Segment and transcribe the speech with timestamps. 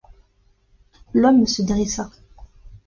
[1.13, 2.09] L’homme se dressa.